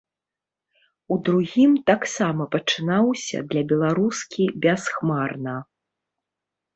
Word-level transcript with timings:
У 1.15 1.17
другім 1.27 1.71
таксама 1.89 2.47
пачынаўся 2.55 3.37
для 3.51 3.63
беларускі 3.73 4.47
бясхмарна. 4.65 5.55